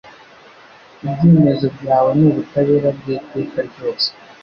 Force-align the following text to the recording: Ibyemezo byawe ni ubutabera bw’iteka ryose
Ibyemezo 1.09 1.65
byawe 1.77 2.09
ni 2.17 2.25
ubutabera 2.31 2.89
bw’iteka 2.97 3.59
ryose 3.69 4.07